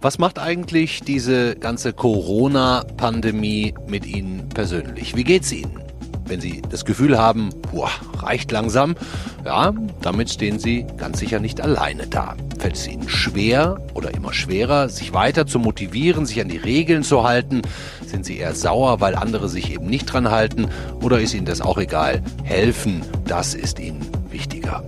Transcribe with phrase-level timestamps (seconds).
[0.00, 5.14] Was macht eigentlich diese ganze Corona-Pandemie mit Ihnen persönlich?
[5.14, 5.78] Wie geht's Ihnen?
[6.26, 8.96] Wenn Sie das Gefühl haben, boah, reicht langsam,
[9.44, 12.34] ja, damit stehen Sie ganz sicher nicht alleine da.
[12.58, 17.04] Fällt es Ihnen schwer oder immer schwerer, sich weiter zu motivieren, sich an die Regeln
[17.04, 17.62] zu halten?
[18.06, 20.68] Sind Sie eher sauer, weil andere sich eben nicht dran halten?
[21.00, 22.22] Oder ist Ihnen das auch egal?
[22.42, 24.00] Helfen, das ist Ihnen
[24.30, 24.82] wichtiger.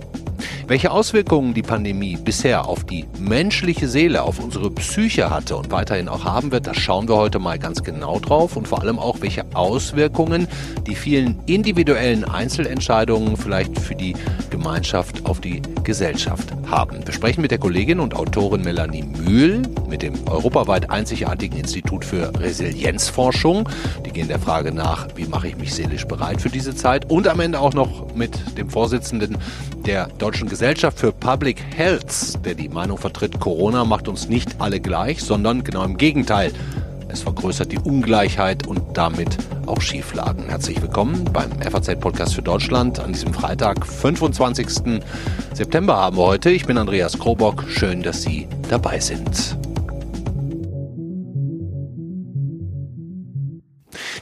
[0.67, 6.09] Welche Auswirkungen die Pandemie bisher auf die menschliche Seele, auf unsere Psyche hatte und weiterhin
[6.09, 9.21] auch haben wird, das schauen wir heute mal ganz genau drauf und vor allem auch,
[9.21, 10.47] welche Auswirkungen
[10.87, 14.15] die vielen individuellen Einzelentscheidungen vielleicht für die
[14.49, 17.05] Gemeinschaft auf die Gesellschaft haben.
[17.05, 22.31] Wir sprechen mit der Kollegin und Autorin Melanie Mühl mit dem europaweit einzigartigen Institut für
[22.39, 23.69] Resilienzforschung.
[24.03, 27.27] Die gehen der Frage nach, wie mache ich mich seelisch bereit für diese Zeit und
[27.27, 29.37] am Ende auch noch mit dem Vorsitzenden
[29.85, 34.79] der Deutschen Gesellschaft für Public Health, der die Meinung vertritt, Corona macht uns nicht alle
[34.79, 36.51] gleich, sondern genau im Gegenteil.
[37.07, 39.37] Es vergrößert die Ungleichheit und damit
[39.67, 40.49] auch Schieflagen.
[40.49, 42.99] Herzlich willkommen beim FAZ-Podcast für Deutschland.
[42.99, 45.01] An diesem Freitag, 25.
[45.53, 46.49] September haben wir heute.
[46.49, 47.65] Ich bin Andreas Krobock.
[47.69, 49.57] Schön, dass Sie dabei sind.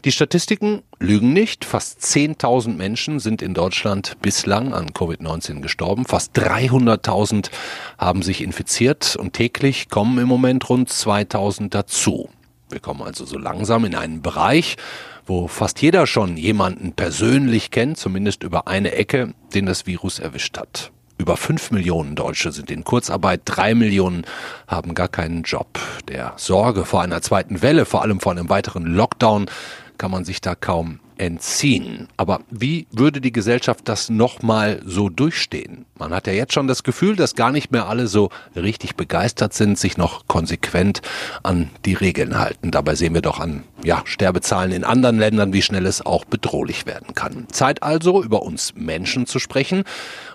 [0.06, 1.64] Die Statistiken lügen nicht.
[1.64, 6.04] Fast 10.000 Menschen sind in Deutschland bislang an Covid-19 gestorben.
[6.04, 7.50] Fast 300.000
[7.98, 12.28] haben sich infiziert und täglich kommen im Moment rund 2.000 dazu.
[12.70, 14.76] Wir kommen also so langsam in einen Bereich,
[15.26, 20.58] wo fast jeder schon jemanden persönlich kennt, zumindest über eine Ecke, den das Virus erwischt
[20.58, 20.92] hat.
[21.18, 24.26] Über fünf Millionen Deutsche sind in Kurzarbeit, drei Millionen
[24.68, 25.80] haben gar keinen Job.
[26.10, 29.46] Der Sorge vor einer zweiten Welle, vor allem vor einem weiteren Lockdown,
[29.98, 32.08] kann man sich da kaum entziehen.
[32.18, 35.86] Aber wie würde die Gesellschaft das nochmal so durchstehen?
[35.98, 39.54] Man hat ja jetzt schon das Gefühl, dass gar nicht mehr alle so richtig begeistert
[39.54, 41.02] sind, sich noch konsequent
[41.44, 42.72] an die Regeln halten.
[42.72, 46.86] Dabei sehen wir doch an ja, Sterbezahlen in anderen Ländern, wie schnell es auch bedrohlich
[46.86, 47.48] werden kann.
[47.52, 49.84] Zeit also, über uns Menschen zu sprechen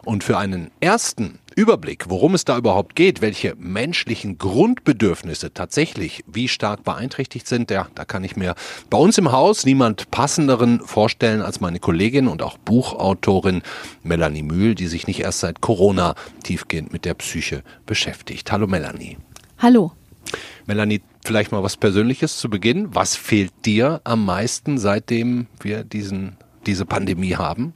[0.05, 6.47] und für einen ersten Überblick, worum es da überhaupt geht, welche menschlichen Grundbedürfnisse tatsächlich wie
[6.47, 8.55] stark beeinträchtigt sind, ja, da kann ich mir
[8.91, 13.63] bei uns im Haus niemand passenderen vorstellen als meine Kollegin und auch Buchautorin
[14.05, 16.15] Melanie Mühl, die sich nicht erst seit Corona
[16.45, 18.53] tiefgehend mit der Psyche beschäftigt.
[18.53, 19.17] Hallo Melanie.
[19.59, 19.91] Hallo.
[20.67, 22.95] Melanie, vielleicht mal was Persönliches zu Beginn.
[22.95, 26.37] Was fehlt dir am meisten, seitdem wir diesen,
[26.67, 27.73] diese Pandemie haben?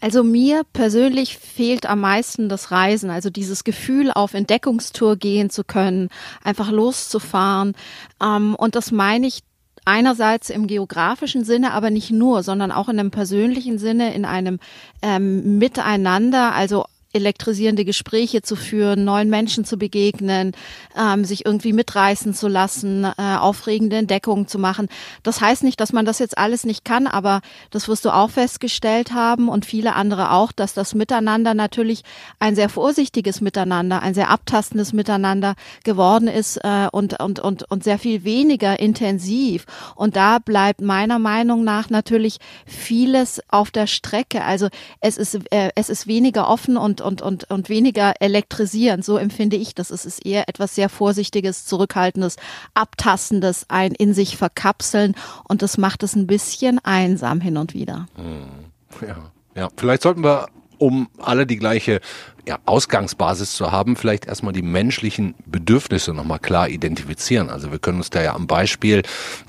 [0.00, 5.64] Also mir persönlich fehlt am meisten das Reisen, also dieses Gefühl, auf Entdeckungstour gehen zu
[5.64, 6.08] können,
[6.44, 7.74] einfach loszufahren.
[8.22, 9.40] Ähm, und das meine ich
[9.84, 14.60] einerseits im geografischen Sinne, aber nicht nur, sondern auch in einem persönlichen Sinne, in einem
[15.02, 16.84] ähm, Miteinander, also
[17.18, 20.52] elektrisierende Gespräche zu führen, neuen Menschen zu begegnen,
[20.96, 24.88] ähm, sich irgendwie mitreißen zu lassen, äh, aufregende Entdeckungen zu machen.
[25.22, 27.40] Das heißt nicht, dass man das jetzt alles nicht kann, aber
[27.70, 32.02] das wirst du auch festgestellt haben und viele andere auch, dass das Miteinander natürlich
[32.38, 35.54] ein sehr vorsichtiges Miteinander, ein sehr abtastendes Miteinander
[35.84, 39.66] geworden ist äh, und, und, und, und sehr viel weniger intensiv.
[39.94, 44.44] Und da bleibt meiner Meinung nach natürlich vieles auf der Strecke.
[44.44, 44.68] Also
[45.00, 49.04] es ist, äh, es ist weniger offen und und, und, und, weniger elektrisierend.
[49.04, 49.90] So empfinde ich das.
[49.90, 52.36] Es ist eher etwas sehr Vorsichtiges, Zurückhaltendes,
[52.74, 55.16] Abtastendes, ein in sich verkapseln
[55.48, 58.06] und das macht es ein bisschen einsam hin und wieder.
[58.14, 59.06] Hm.
[59.06, 59.68] Ja, ja.
[59.76, 60.48] Vielleicht sollten wir
[60.78, 62.00] um alle die gleiche
[62.46, 67.50] ja, Ausgangsbasis zu haben, vielleicht erstmal die menschlichen Bedürfnisse nochmal klar identifizieren.
[67.50, 69.02] Also wir können uns da ja am Beispiel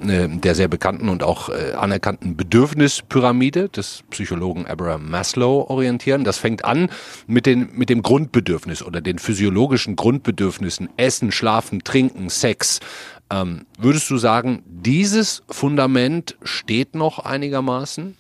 [0.05, 6.25] äh, der sehr bekannten und auch äh, anerkannten Bedürfnispyramide des Psychologen Abraham Maslow orientieren.
[6.25, 6.89] Das fängt an
[7.25, 12.81] mit, den, mit dem Grundbedürfnis oder den physiologischen Grundbedürfnissen Essen, Schlafen, Trinken, Sex.
[13.31, 18.17] Ähm, würdest du sagen, dieses Fundament steht noch einigermaßen?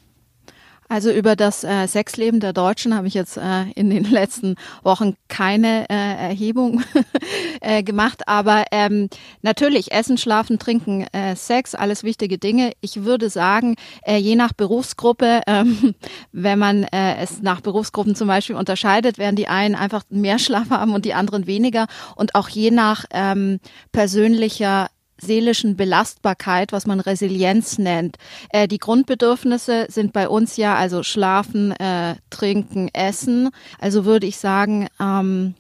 [0.89, 5.15] Also über das äh, Sexleben der Deutschen habe ich jetzt äh, in den letzten Wochen
[5.27, 6.83] keine äh, Erhebung
[7.61, 9.07] äh, gemacht, aber ähm,
[9.43, 12.71] natürlich Essen, Schlafen, Trinken, äh, Sex, alles wichtige Dinge.
[12.81, 15.93] Ich würde sagen, äh, je nach Berufsgruppe, ähm,
[16.31, 20.71] wenn man äh, es nach Berufsgruppen zum Beispiel unterscheidet, werden die einen einfach mehr Schlaf
[20.71, 21.85] haben und die anderen weniger
[22.15, 23.59] und auch je nach ähm,
[23.91, 24.87] persönlicher
[25.19, 28.17] seelischen Belastbarkeit, was man Resilienz nennt.
[28.49, 33.49] Äh, die Grundbedürfnisse sind bei uns ja also Schlafen, äh, Trinken, Essen.
[33.79, 35.55] Also würde ich sagen, ähm,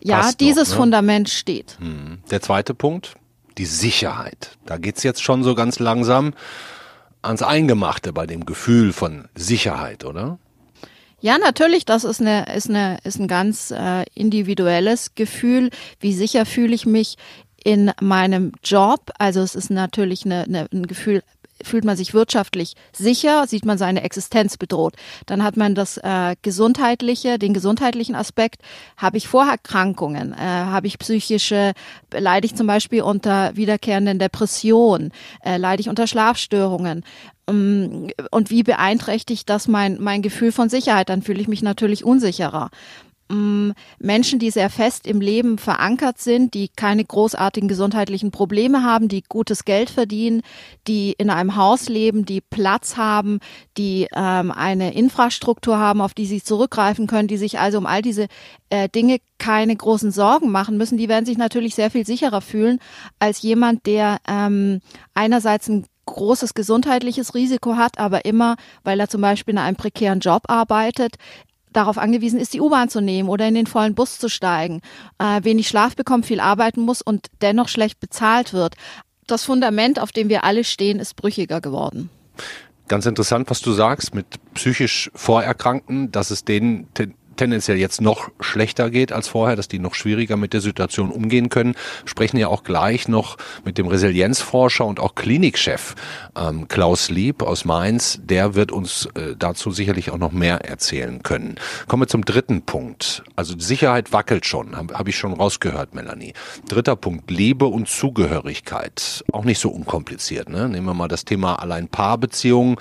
[0.00, 0.80] ja, Passt dieses noch, ne?
[0.82, 1.76] Fundament steht.
[1.80, 2.18] Hm.
[2.30, 3.14] Der zweite Punkt,
[3.58, 4.56] die Sicherheit.
[4.66, 6.34] Da geht's jetzt schon so ganz langsam
[7.22, 10.38] ans Eingemachte bei dem Gefühl von Sicherheit, oder?
[11.20, 15.70] Ja, natürlich, das ist eine ist eine ist ein ganz äh, individuelles Gefühl.
[15.98, 17.16] Wie sicher fühle ich mich
[17.66, 19.10] in meinem Job?
[19.18, 21.22] Also es ist natürlich eine, eine, ein Gefühl
[21.62, 24.94] fühlt man sich wirtschaftlich sicher, sieht man seine Existenz bedroht.
[25.24, 28.60] Dann hat man das äh, gesundheitliche, den gesundheitlichen Aspekt.
[28.98, 30.34] Habe ich Vorerkrankungen?
[30.34, 31.72] Äh, Habe ich psychische,
[32.12, 35.12] leide ich zum Beispiel unter wiederkehrenden Depressionen?
[35.42, 37.04] Äh, leide ich unter Schlafstörungen?
[37.48, 41.08] Ähm, und wie beeinträchtigt das mein, mein Gefühl von Sicherheit?
[41.08, 42.70] Dann fühle ich mich natürlich unsicherer.
[43.28, 49.08] Mm, Menschen, die sehr fest im Leben verankert sind, die keine großartigen gesundheitlichen Probleme haben,
[49.08, 50.42] die gutes Geld verdienen,
[50.86, 53.40] die in einem Haus leben, die Platz haben,
[53.76, 58.00] die ähm, eine Infrastruktur haben, auf die sie zurückgreifen können, die sich also um all
[58.00, 58.28] diese
[58.70, 62.78] äh, Dinge keine großen Sorgen machen müssen, die werden sich natürlich sehr viel sicherer fühlen
[63.18, 64.80] als jemand, der ähm,
[65.14, 70.20] einerseits ein großes gesundheitliches Risiko hat, aber immer, weil er zum Beispiel in einem prekären
[70.20, 71.16] Job arbeitet,
[71.76, 74.80] darauf angewiesen ist, die U-Bahn zu nehmen oder in den vollen Bus zu steigen,
[75.18, 78.74] äh, wenig Schlaf bekommt, viel arbeiten muss und dennoch schlecht bezahlt wird.
[79.26, 82.10] Das Fundament, auf dem wir alle stehen, ist brüchiger geworden.
[82.88, 86.86] Ganz interessant, was du sagst mit psychisch Vorerkrankten, dass es denen
[87.36, 91.48] tendenziell jetzt noch schlechter geht als vorher, dass die noch schwieriger mit der Situation umgehen
[91.48, 91.74] können.
[92.04, 95.94] sprechen ja auch gleich noch mit dem Resilienzforscher und auch Klinikchef
[96.36, 98.18] ähm, Klaus Lieb aus Mainz.
[98.22, 101.56] Der wird uns äh, dazu sicherlich auch noch mehr erzählen können.
[101.88, 103.22] Kommen wir zum dritten Punkt.
[103.36, 106.32] Also Sicherheit wackelt schon, habe hab ich schon rausgehört, Melanie.
[106.68, 109.24] Dritter Punkt, Liebe und Zugehörigkeit.
[109.32, 110.48] Auch nicht so unkompliziert.
[110.48, 110.68] Ne?
[110.68, 112.76] Nehmen wir mal das Thema allein Paarbeziehungen.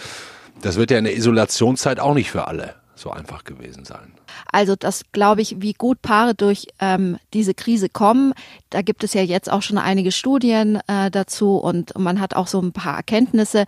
[0.62, 4.13] Das wird ja in der Isolationszeit auch nicht für alle so einfach gewesen sein.
[4.51, 8.33] Also das glaube ich, wie gut Paare durch ähm, diese Krise kommen.
[8.69, 12.47] Da gibt es ja jetzt auch schon einige Studien äh, dazu und man hat auch
[12.47, 13.65] so ein paar Erkenntnisse.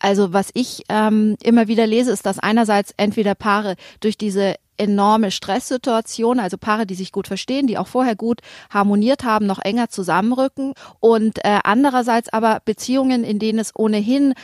[0.00, 5.30] Also was ich ähm, immer wieder lese, ist, dass einerseits entweder Paare durch diese enorme
[5.30, 8.40] Stresssituation, also Paare, die sich gut verstehen, die auch vorher gut
[8.70, 14.34] harmoniert haben, noch enger zusammenrücken und äh, andererseits aber Beziehungen, in denen es ohnehin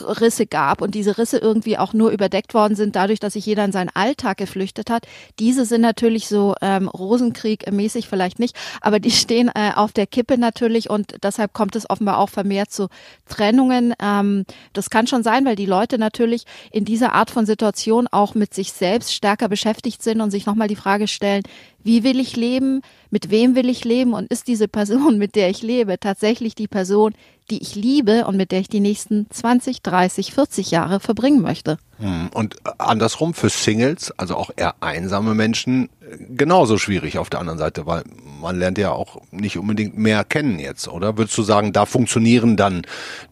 [0.00, 3.64] Risse gab und diese Risse irgendwie auch nur überdeckt worden sind, dadurch, dass sich jeder
[3.64, 5.06] in seinen Alltag geflüchtet hat.
[5.38, 10.38] Diese sind natürlich so ähm, Rosenkrieg-mäßig vielleicht nicht, aber die stehen äh, auf der Kippe
[10.38, 12.88] natürlich und deshalb kommt es offenbar auch vermehrt zu
[13.28, 13.94] Trennungen.
[14.00, 18.34] Ähm, das kann schon sein, weil die Leute natürlich in dieser Art von Situation auch
[18.34, 21.42] mit sich selbst stärker beschäftigen beschäftigt sind und sich nochmal die Frage stellen,
[21.82, 25.48] wie will ich leben, mit wem will ich leben und ist diese Person, mit der
[25.48, 27.14] ich lebe, tatsächlich die Person,
[27.50, 31.78] die ich liebe und mit der ich die nächsten 20, 30, 40 Jahre verbringen möchte.
[31.98, 35.88] Hm, und andersrum für Singles, also auch eher einsame Menschen,
[36.36, 38.02] genauso schwierig auf der anderen Seite, weil
[38.40, 41.16] man lernt ja auch nicht unbedingt mehr kennen jetzt, oder?
[41.16, 42.82] Würdest du sagen, da funktionieren dann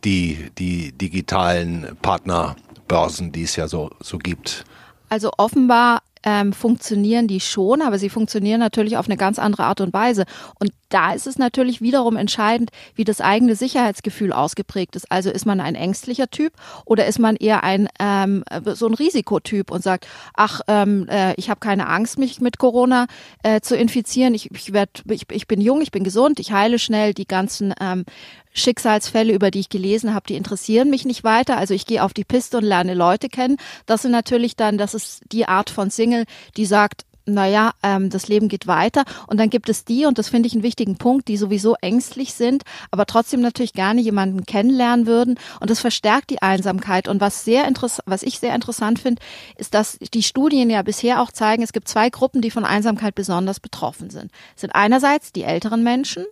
[0.04, 4.64] die, die digitalen Partnerbörsen, die es ja so, so gibt?
[5.08, 9.80] Also offenbar ähm, funktionieren die schon, aber sie funktionieren natürlich auf eine ganz andere Art
[9.80, 10.24] und Weise.
[10.58, 15.10] Und da ist es natürlich wiederum entscheidend, wie das eigene Sicherheitsgefühl ausgeprägt ist.
[15.10, 16.52] Also ist man ein ängstlicher Typ
[16.84, 18.44] oder ist man eher ein ähm,
[18.74, 23.06] so ein Risikotyp und sagt, ach, ähm, äh, ich habe keine Angst, mich mit Corona
[23.42, 24.34] äh, zu infizieren.
[24.34, 27.14] Ich, ich, werd, ich, ich bin jung, ich bin gesund, ich heile schnell.
[27.14, 28.04] Die ganzen ähm,
[28.52, 31.56] Schicksalsfälle, über die ich gelesen habe, die interessieren mich nicht weiter.
[31.56, 33.56] Also ich gehe auf die Piste und lerne Leute kennen.
[33.86, 36.24] Das sind natürlich dann, das ist die Art von Single,
[36.56, 39.04] die sagt, naja, ähm, das Leben geht weiter.
[39.26, 42.34] Und dann gibt es die, und das finde ich einen wichtigen Punkt, die sowieso ängstlich
[42.34, 45.38] sind, aber trotzdem natürlich gerne jemanden kennenlernen würden.
[45.60, 47.08] Und das verstärkt die Einsamkeit.
[47.08, 49.22] Und was sehr interessant, was ich sehr interessant finde,
[49.56, 53.14] ist, dass die Studien ja bisher auch zeigen, es gibt zwei Gruppen, die von Einsamkeit
[53.14, 54.30] besonders betroffen sind.
[54.54, 56.24] Es sind einerseits die älteren Menschen,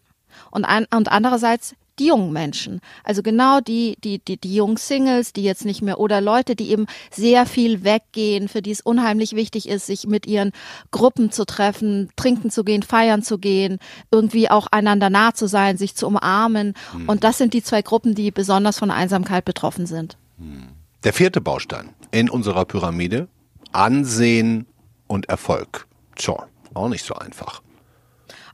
[0.51, 2.81] und, ein, und andererseits die jungen Menschen.
[3.05, 6.71] Also genau die, die, die, die jungen Singles, die jetzt nicht mehr oder Leute, die
[6.71, 10.53] eben sehr viel weggehen, für die es unheimlich wichtig ist, sich mit ihren
[10.91, 13.79] Gruppen zu treffen, trinken zu gehen, feiern zu gehen,
[14.11, 16.75] irgendwie auch einander nah zu sein, sich zu umarmen.
[16.93, 17.09] Hm.
[17.09, 20.17] Und das sind die zwei Gruppen, die besonders von Einsamkeit betroffen sind.
[20.39, 20.69] Hm.
[21.05, 23.29] Der vierte Baustein in unserer Pyramide,
[23.73, 24.67] Ansehen
[25.07, 25.87] und Erfolg.
[26.17, 27.63] Tja, auch nicht so einfach.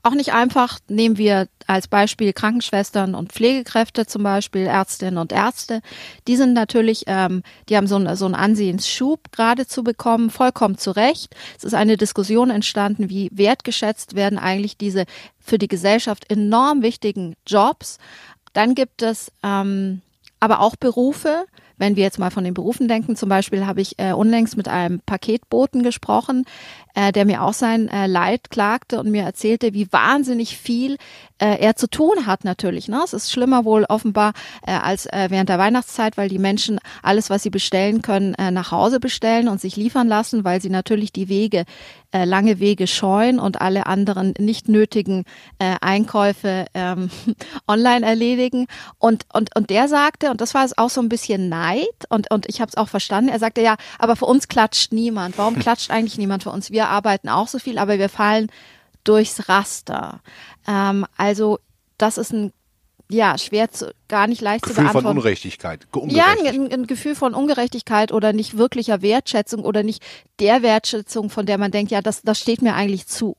[0.07, 5.81] Auch nicht einfach nehmen wir als Beispiel Krankenschwestern und Pflegekräfte zum Beispiel, Ärztinnen und Ärzte.
[6.29, 10.77] Die sind natürlich, ähm, die haben so, ein, so einen Ansehensschub gerade zu bekommen, vollkommen
[10.77, 11.35] zu Recht.
[11.57, 15.03] Es ist eine Diskussion entstanden, wie wertgeschätzt werden eigentlich diese
[15.41, 17.97] für die Gesellschaft enorm wichtigen Jobs.
[18.53, 20.01] Dann gibt es ähm,
[20.39, 21.47] aber auch Berufe,
[21.77, 24.67] wenn wir jetzt mal von den Berufen denken, zum Beispiel habe ich äh, unlängst mit
[24.67, 26.45] einem Paketboten gesprochen,
[26.97, 30.97] äh, der mir auch sein äh, Leid klagte und mir erzählte, wie wahnsinnig viel
[31.37, 32.87] äh, er zu tun hat natürlich.
[32.87, 32.99] Ne?
[33.03, 34.33] Es ist schlimmer wohl offenbar
[34.65, 38.49] äh, als äh, während der Weihnachtszeit, weil die Menschen alles, was sie bestellen können, äh,
[38.49, 41.65] nach Hause bestellen und sich liefern lassen, weil sie natürlich die Wege,
[42.11, 45.25] äh, lange Wege scheuen und alle anderen nicht nötigen
[45.59, 47.11] äh, Einkäufe ähm,
[47.67, 48.67] online erledigen.
[48.97, 52.47] Und, und, und der sagte, und das war auch so ein bisschen Neid, und, und
[52.47, 55.37] ich habe es auch verstanden, er sagte, ja, aber für uns klatscht niemand.
[55.37, 56.71] Warum klatscht eigentlich niemand für uns?
[56.71, 58.51] Wir arbeiten auch so viel, aber wir fallen
[59.03, 60.21] durchs Raster.
[60.67, 61.59] Ähm, also
[61.97, 62.51] das ist ein
[63.09, 65.07] ja, schwer zu, gar nicht leicht Gefühl zu beantworten.
[65.07, 65.87] von Ungerechtigkeit.
[66.07, 70.03] Ja, ein, ein, Gefühl von Ungerechtigkeit oder nicht wirklicher Wertschätzung oder nicht
[70.39, 73.37] der Wertschätzung, von der man denkt, ja, das, das steht mir eigentlich zu.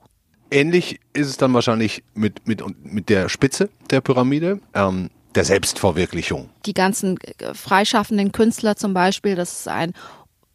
[0.50, 4.60] Ähnlich ist es dann wahrscheinlich mit, mit, mit der Spitze der Pyramide.
[4.72, 6.48] Ähm, der Selbstverwirklichung.
[6.66, 9.92] Die ganzen äh, freischaffenden Künstler zum Beispiel, das ist ein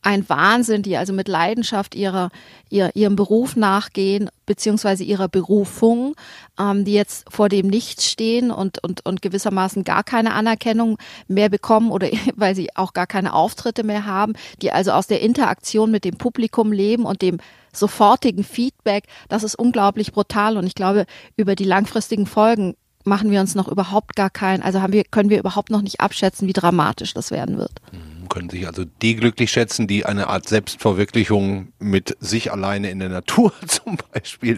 [0.03, 2.29] ein Wahnsinn, die also mit Leidenschaft ihrer,
[2.69, 6.15] ihr, ihrem Beruf nachgehen, beziehungsweise ihrer Berufung,
[6.59, 11.49] ähm, die jetzt vor dem Nichts stehen und, und, und gewissermaßen gar keine Anerkennung mehr
[11.49, 15.89] bekommen oder weil sie auch gar keine Auftritte mehr haben, die also aus der Interaktion
[15.89, 17.39] mit dem Publikum leben und dem
[17.73, 19.05] sofortigen Feedback.
[19.29, 21.05] Das ist unglaublich brutal und ich glaube,
[21.37, 25.29] über die langfristigen Folgen machen wir uns noch überhaupt gar kein, also haben wir, können
[25.29, 27.73] wir überhaupt noch nicht abschätzen, wie dramatisch das werden wird.
[27.91, 27.99] Mhm,
[28.33, 33.09] können sich also die glücklich schätzen, die eine Art Selbstverwirklichung mit sich alleine in der
[33.09, 34.57] Natur zum Beispiel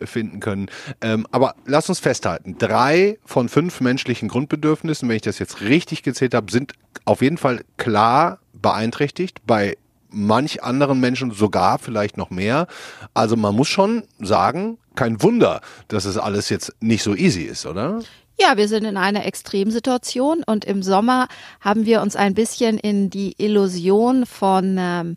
[0.00, 0.68] finden können.
[1.00, 6.02] Ähm, aber lass uns festhalten, drei von fünf menschlichen Grundbedürfnissen, wenn ich das jetzt richtig
[6.02, 6.72] gezählt habe, sind
[7.04, 9.38] auf jeden Fall klar beeinträchtigt.
[9.46, 9.76] Bei
[10.10, 12.66] manch anderen Menschen sogar vielleicht noch mehr.
[13.14, 17.66] Also man muss schon sagen, kein Wunder, dass es alles jetzt nicht so easy ist,
[17.66, 18.00] oder?
[18.42, 21.28] Ja, wir sind in einer Extremsituation und im Sommer
[21.60, 25.16] haben wir uns ein bisschen in die Illusion von ähm,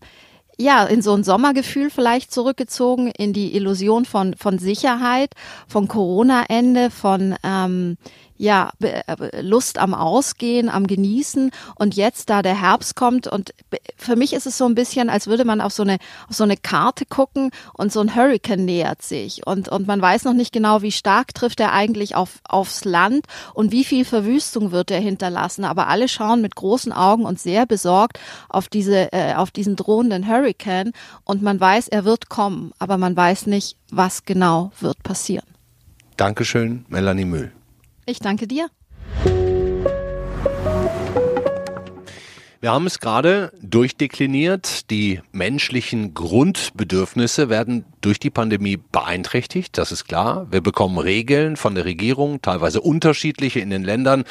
[0.60, 5.32] ja, in so ein Sommergefühl vielleicht zurückgezogen, in die Illusion von, von Sicherheit,
[5.68, 7.98] von Corona-Ende, von ähm,
[8.38, 11.52] ja, äh, Lust am Ausgehen, am Genießen.
[11.76, 13.54] Und jetzt, da der Herbst kommt, und
[13.98, 15.98] für mich ist es so ein bisschen, als würde man auf so eine,
[16.30, 19.46] auf so eine Karte gucken und so ein Hurricane nähert sich.
[19.48, 23.26] Und, und man weiß noch nicht genau, wie stark trifft er eigentlich auf, aufs Land
[23.54, 25.64] und wie viel Verwüstung wird er hinterlassen.
[25.64, 30.28] Aber alle schauen mit großen Augen und sehr besorgt auf diese, äh, auf diesen drohenden
[30.28, 30.92] Hurricane.
[31.24, 35.46] Und man weiß, er wird kommen, aber man weiß nicht, was genau wird passieren.
[36.18, 37.52] Dankeschön, Melanie Müll.
[38.06, 38.70] Ich danke dir.
[42.66, 44.90] Wir haben es gerade durchdekliniert.
[44.90, 49.78] Die menschlichen Grundbedürfnisse werden durch die Pandemie beeinträchtigt.
[49.78, 50.48] Das ist klar.
[50.50, 54.24] Wir bekommen Regeln von der Regierung, teilweise unterschiedliche in den Ländern.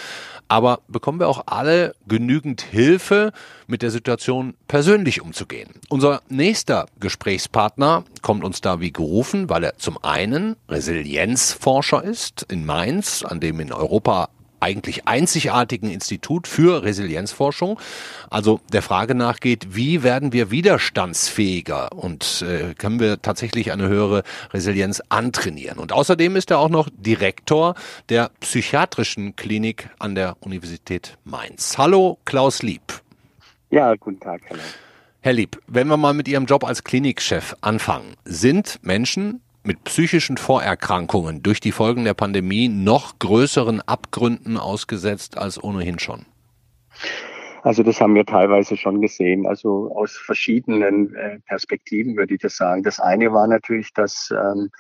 [0.49, 3.31] Aber bekommen wir auch alle genügend Hilfe,
[3.69, 5.71] mit der Situation persönlich umzugehen?
[5.89, 12.67] Unser nächster Gesprächspartner kommt uns da wie gerufen, weil er zum einen Resilienzforscher ist in
[12.67, 14.29] Mainz, an dem in Europa
[14.61, 17.79] eigentlich einzigartigen Institut für Resilienzforschung,
[18.31, 24.23] also der Frage nachgeht, wie werden wir widerstandsfähiger und äh, können wir tatsächlich eine höhere
[24.53, 25.79] Resilienz antrainieren.
[25.79, 27.75] Und außerdem ist er auch noch Direktor
[28.09, 31.79] der psychiatrischen Klinik an der Universität Mainz.
[31.79, 33.03] Hallo, Klaus Lieb.
[33.71, 34.61] Ja, guten Tag, hallo.
[35.21, 40.37] Herr Lieb, wenn wir mal mit Ihrem Job als Klinikchef anfangen, sind Menschen mit psychischen
[40.37, 46.27] Vorerkrankungen durch die Folgen der Pandemie noch größeren Abgründen ausgesetzt als ohnehin schon?
[47.63, 52.57] Also das haben wir teilweise schon gesehen, also aus verschiedenen äh, Perspektiven würde ich das
[52.57, 52.83] sagen.
[52.83, 54.71] Das eine war natürlich, dass ähm,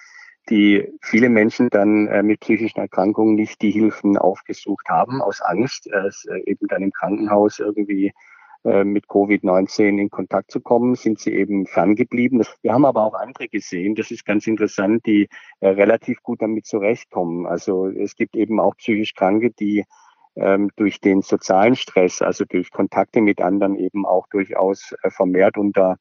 [0.51, 5.87] die viele Menschen dann äh, mit psychischen Erkrankungen nicht die Hilfen aufgesucht haben, aus Angst,
[5.87, 6.11] äh,
[6.45, 8.13] eben dann im Krankenhaus irgendwie äh,
[8.65, 12.43] mit Covid-19 in Kontakt zu kommen, sind sie eben ferngeblieben.
[12.63, 15.29] Wir haben aber auch andere gesehen, das ist ganz interessant, die
[15.61, 17.47] äh, relativ gut damit zurechtkommen.
[17.47, 19.85] Also es gibt eben auch psychisch Kranke, die
[20.37, 25.57] ähm, durch den sozialen Stress, also durch Kontakte mit anderen eben auch durchaus äh, vermehrt
[25.57, 25.97] unter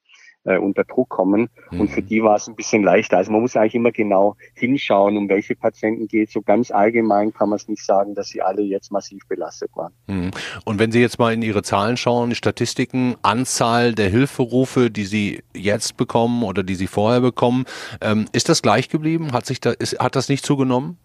[0.45, 1.49] äh, unter Druck kommen.
[1.71, 1.81] Mhm.
[1.81, 2.07] Und für mhm.
[2.07, 3.17] die war es ein bisschen leichter.
[3.17, 6.31] Also man muss eigentlich immer genau hinschauen, um welche Patienten geht.
[6.31, 9.93] So ganz allgemein kann man es nicht sagen, dass sie alle jetzt massiv belastet waren.
[10.07, 10.31] Mhm.
[10.65, 15.05] Und wenn Sie jetzt mal in Ihre Zahlen schauen, die Statistiken, Anzahl der Hilferufe, die
[15.05, 17.65] Sie jetzt bekommen oder die Sie vorher bekommen,
[18.01, 19.31] ähm, ist das gleich geblieben?
[19.33, 20.97] Hat sich da, ist, hat das nicht zugenommen?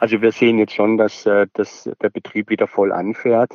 [0.00, 3.52] Also wir sehen jetzt schon, dass, äh, dass der Betrieb wieder voll anfährt.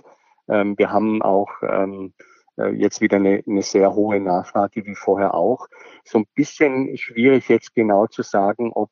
[0.47, 2.23] Ähm, wir haben auch ähm, äh,
[2.69, 5.67] jetzt wieder eine, eine sehr hohe Nachfrage wie vorher auch.
[6.03, 8.89] So ein bisschen schwierig jetzt genau zu sagen, ob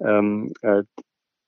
[0.00, 0.82] ähm, äh,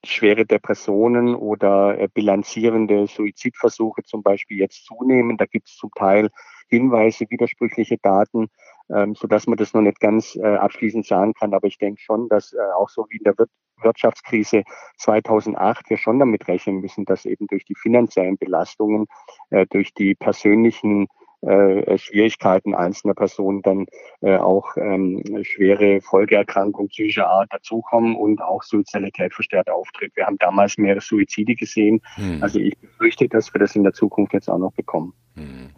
[0.04, 5.36] schwere Depressionen oder äh, bilanzierende Suizidversuche zum Beispiel jetzt zunehmen.
[5.36, 6.30] Da gibt es zum Teil
[6.68, 8.48] Hinweise, widersprüchliche Daten,
[8.88, 11.52] ähm, so dass man das noch nicht ganz äh, abschließend sagen kann.
[11.52, 13.46] Aber ich denke schon, dass äh, auch so wie in der Wir
[13.82, 14.62] Wirtschaftskrise
[14.98, 19.06] 2008 wir schon damit rechnen müssen, dass eben durch die finanziellen Belastungen,
[19.50, 21.08] äh, durch die persönlichen
[21.42, 23.86] äh, Schwierigkeiten einzelner Personen dann
[24.20, 30.12] äh, auch ähm, schwere Folgeerkrankungen psychischer Art dazukommen und auch Suizidalität verstärkt auftritt.
[30.16, 32.02] Wir haben damals mehrere Suizide gesehen.
[32.16, 32.42] Hm.
[32.42, 35.14] Also ich befürchte, dass wir das in der Zukunft jetzt auch noch bekommen.
[35.34, 35.70] Hm.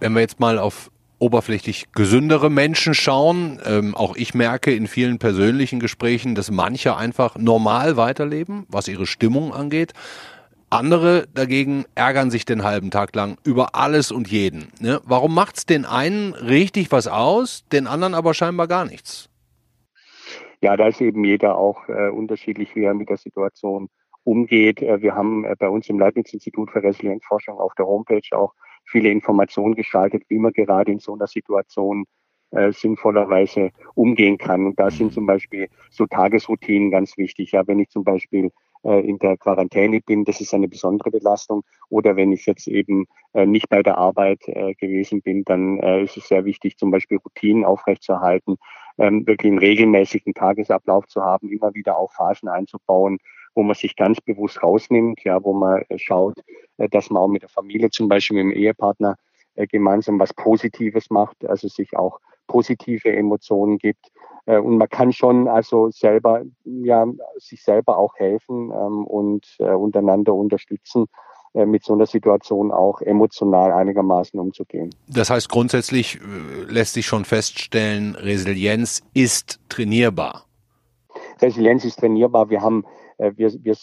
[0.00, 0.90] Wenn wir jetzt mal auf
[1.22, 3.60] oberflächlich gesündere Menschen schauen.
[3.64, 9.06] Ähm, auch ich merke in vielen persönlichen Gesprächen, dass manche einfach normal weiterleben, was ihre
[9.06, 9.92] Stimmung angeht.
[10.72, 14.72] Andere dagegen ärgern sich den halben Tag lang über alles und jeden.
[14.80, 15.02] Ne?
[15.04, 19.28] Warum macht's den einen richtig was aus, den anderen aber scheinbar gar nichts?
[20.62, 23.90] Ja, da ist eben jeder auch äh, unterschiedlich, wie er mit der Situation
[24.24, 24.80] umgeht.
[24.80, 28.54] Äh, wir haben äh, bei uns im Leibniz-Institut für Resilienzforschung auf der Homepage auch
[28.86, 32.06] viele Informationen geschaltet, wie man gerade in so einer Situation
[32.52, 34.64] äh, sinnvollerweise umgehen kann.
[34.64, 37.52] Und da sind zum Beispiel so Tagesroutinen ganz wichtig.
[37.52, 38.50] Ja, wenn ich zum Beispiel
[38.82, 41.62] in der Quarantäne bin, das ist eine besondere Belastung.
[41.88, 46.16] Oder wenn ich jetzt eben äh, nicht bei der Arbeit äh, gewesen bin, dann ist
[46.16, 48.56] es sehr wichtig, zum Beispiel Routinen aufrechtzuerhalten,
[48.98, 53.18] ähm, wirklich einen regelmäßigen Tagesablauf zu haben, immer wieder auch Phasen einzubauen,
[53.54, 56.40] wo man sich ganz bewusst rausnimmt, ja, wo man schaut,
[56.78, 59.16] dass man auch mit der Familie, zum Beispiel mit dem Ehepartner,
[59.54, 62.18] gemeinsam was Positives macht, also sich auch
[62.52, 64.12] positive Emotionen gibt
[64.46, 67.06] äh, und man kann schon also selber, ja,
[67.38, 71.06] sich selber auch helfen ähm, und äh, untereinander unterstützen,
[71.54, 74.90] äh, mit so einer Situation auch emotional einigermaßen umzugehen.
[75.08, 76.18] Das heißt, grundsätzlich
[76.68, 80.44] lässt sich schon feststellen, Resilienz ist trainierbar.
[81.40, 82.50] Resilienz ist trainierbar.
[82.50, 82.84] Wir haben
[83.18, 83.76] wir, wir,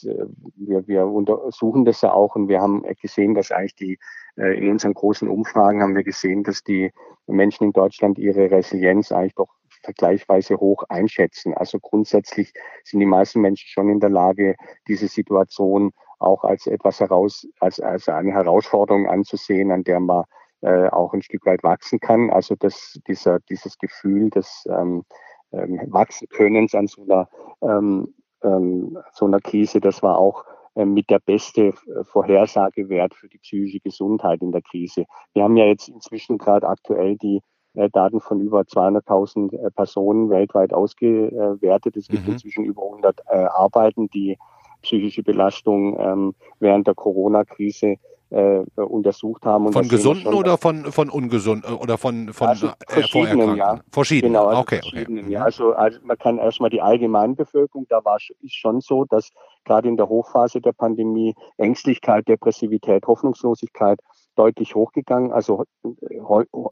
[0.56, 4.00] wir, wir untersuchen das ja auch und wir haben gesehen, dass eigentlich die
[4.40, 6.92] in unseren großen Umfragen haben wir gesehen, dass die
[7.28, 9.50] Menschen in Deutschland ihre Resilienz eigentlich doch
[9.84, 11.54] vergleichsweise hoch einschätzen.
[11.54, 12.54] Also grundsätzlich
[12.84, 14.56] sind die meisten Menschen schon in der Lage,
[14.88, 20.26] diese Situation auch als etwas heraus, als, als eine Herausforderung anzusehen, an der man
[20.62, 22.30] äh, auch ein Stück weit wachsen kann.
[22.30, 25.06] Also das, dieser, dieses Gefühl des ähm,
[25.52, 27.30] ähm, Wachsenkönnens an so einer,
[27.62, 30.50] ähm, ähm, so einer Krise, das war auch äh,
[30.86, 35.06] mit der beste Vorhersagewert für die psychische Gesundheit in der Krise.
[35.34, 37.42] Wir haben ja jetzt inzwischen gerade aktuell die
[37.74, 41.98] äh, Daten von über 200.000 äh, Personen weltweit ausgewertet.
[41.98, 42.34] Es gibt mhm.
[42.34, 44.38] inzwischen über 100 äh, Arbeiten, die
[44.82, 47.96] psychische Belastung ähm, während der Corona-Krise
[48.32, 49.68] äh, untersucht haben.
[49.68, 53.80] Und von gesunden oder von von ungesunden oder von von also verschiedenen, ja.
[53.92, 54.34] Verschiedenen.
[54.34, 55.34] Genau, also okay, verschiedenen, okay.
[55.34, 55.44] Ja.
[55.44, 59.30] Also, also man kann erstmal die Allgemeinbevölkerung, da war ist schon so, dass
[59.66, 64.00] gerade in der Hochphase der Pandemie Ängstlichkeit, Depressivität, Hoffnungslosigkeit
[64.40, 65.66] deutlich hochgegangen, also,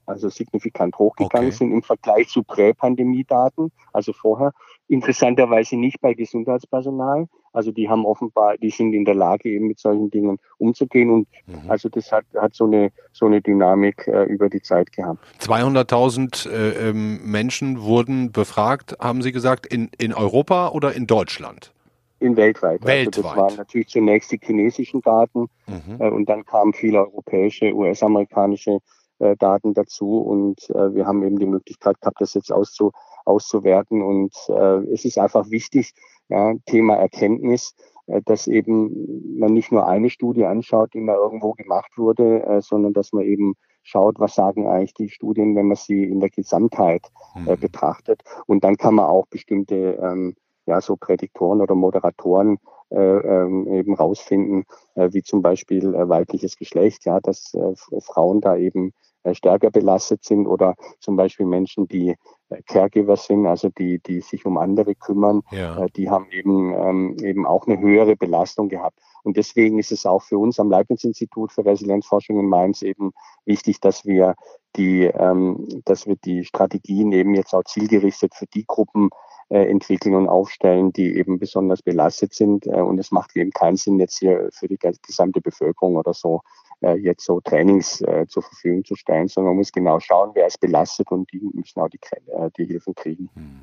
[0.06, 1.58] also signifikant hochgegangen okay.
[1.58, 4.54] sind im Vergleich zu Prä-Pandemie-Daten, also vorher.
[4.88, 7.28] Interessanterweise nicht bei Gesundheitspersonal.
[7.52, 11.10] Also die haben offenbar, die sind in der Lage, eben mit solchen Dingen umzugehen.
[11.10, 11.70] Und mhm.
[11.70, 15.20] also das hat, hat so eine, so eine Dynamik äh, über die Zeit gehabt.
[15.42, 21.74] 200.000 äh, ähm, Menschen wurden befragt, haben Sie gesagt, in, in Europa oder in Deutschland?
[22.20, 22.84] In weltweit.
[22.84, 23.08] weltweit.
[23.08, 25.98] Also das waren natürlich zunächst die chinesischen Daten mhm.
[26.00, 28.80] äh, und dann kamen viele europäische, US-amerikanische
[29.20, 32.92] äh, Daten dazu und äh, wir haben eben die Möglichkeit gehabt, das jetzt auszu,
[33.26, 35.94] auszuwerten und äh, es ist einfach wichtig,
[36.30, 37.76] ja, Thema Erkenntnis,
[38.08, 42.62] äh, dass eben man nicht nur eine Studie anschaut, die mal irgendwo gemacht wurde, äh,
[42.62, 46.30] sondern dass man eben schaut, was sagen eigentlich die Studien, wenn man sie in der
[46.30, 47.58] Gesamtheit mhm.
[47.58, 48.22] betrachtet.
[48.46, 50.36] Und dann kann man auch bestimmte ähm,
[50.68, 56.58] ja, so Prädiktoren oder Moderatoren äh, ähm, eben rausfinden, äh, wie zum Beispiel äh, weibliches
[56.58, 61.88] Geschlecht, ja, dass äh, Frauen da eben äh, stärker belastet sind oder zum Beispiel Menschen,
[61.88, 62.16] die
[62.50, 65.86] äh, Caregiver sind, also die, die sich um andere kümmern, ja.
[65.96, 68.98] die haben eben, ähm, eben auch eine höhere Belastung gehabt.
[69.24, 73.12] Und deswegen ist es auch für uns am Leibniz-Institut für Resilienzforschung in Mainz eben
[73.44, 74.36] wichtig, dass wir
[74.78, 79.10] die, ähm, dass wir die Strategien eben jetzt auch zielgerichtet für die Gruppen
[79.56, 82.68] entwickeln und aufstellen, die eben besonders belastet sind.
[82.68, 86.42] Äh, und es macht eben keinen Sinn, jetzt hier für die gesamte Bevölkerung oder so
[86.82, 90.46] äh, jetzt so Trainings äh, zur Verfügung zu stellen, sondern man muss genau schauen, wer
[90.46, 93.30] ist belastet und die müssen auch die, äh, die Hilfen kriegen.
[93.34, 93.62] Hm.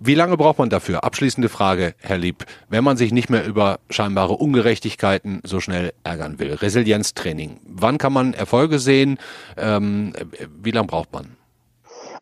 [0.00, 1.04] Wie lange braucht man dafür?
[1.04, 2.46] Abschließende Frage, Herr Lieb.
[2.68, 6.54] Wenn man sich nicht mehr über scheinbare Ungerechtigkeiten so schnell ärgern will.
[6.54, 7.60] Resilienztraining.
[7.66, 9.18] Wann kann man Erfolge sehen?
[9.56, 10.14] Ähm,
[10.62, 11.37] wie lange braucht man?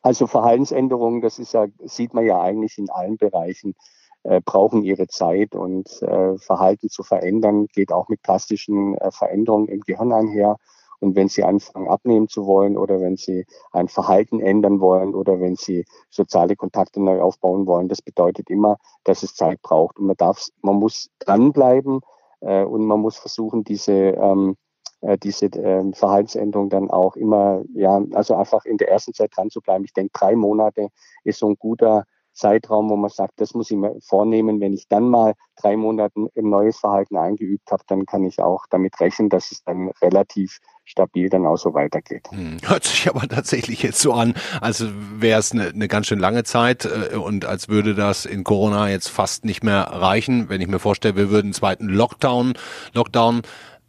[0.03, 3.75] Also Verhaltensänderungen, das ist ja, sieht man ja eigentlich in allen Bereichen,
[4.23, 9.69] äh, brauchen ihre Zeit und äh, Verhalten zu verändern geht auch mit plastischen äh, Veränderungen
[9.69, 10.57] im Gehirn einher.
[10.99, 15.41] Und wenn Sie anfangen abnehmen zu wollen oder wenn Sie ein Verhalten ändern wollen oder
[15.41, 19.99] wenn Sie soziale Kontakte neu aufbauen wollen, das bedeutet immer, dass es Zeit braucht.
[19.99, 22.01] Und man darf, man muss dranbleiben
[22.41, 24.57] äh, und man muss versuchen, diese ähm,
[25.01, 29.51] äh, diese äh, Verhaltensänderung dann auch immer, ja, also einfach in der ersten Zeit dran
[29.51, 29.85] zu bleiben.
[29.85, 30.89] Ich denke, drei Monate
[31.25, 32.05] ist so ein guter
[32.37, 34.61] Zeitraum, wo man sagt, das muss ich mir vornehmen.
[34.61, 38.67] Wenn ich dann mal drei Monate ein neues Verhalten eingeübt habe, dann kann ich auch
[38.71, 42.29] damit rechnen, dass es dann relativ stabil dann auch so weitergeht.
[42.31, 44.85] Hm, hört sich aber tatsächlich jetzt so an, als
[45.19, 48.89] wäre es eine, eine ganz schön lange Zeit äh, und als würde das in Corona
[48.91, 50.49] jetzt fast nicht mehr reichen.
[50.49, 52.55] Wenn ich mir vorstelle, wir würden einen zweiten Lockdown,
[52.93, 53.43] Lockdown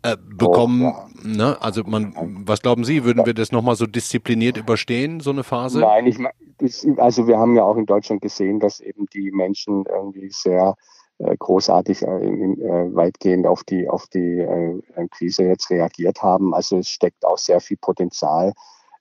[0.04, 0.84] äh, bekommen.
[0.84, 1.36] Oh, ja.
[1.36, 1.58] ne?
[1.62, 2.14] Also man,
[2.46, 5.80] was glauben Sie, würden wir das nochmal so diszipliniert überstehen, so eine Phase?
[5.80, 6.18] Nein, ich,
[6.98, 10.76] also wir haben ja auch in Deutschland gesehen, dass eben die Menschen irgendwie sehr
[11.20, 14.46] äh, großartig äh, äh, weitgehend auf die auf die
[15.12, 16.54] Krise jetzt reagiert haben.
[16.54, 18.54] Also es steckt auch sehr viel Potenzial